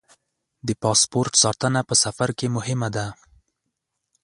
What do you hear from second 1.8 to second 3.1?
په سفر کې مهمه ده.